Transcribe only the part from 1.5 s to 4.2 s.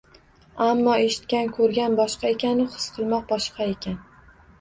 ko`rgan boshqa ekan-u, his qilmoq boshqa ekan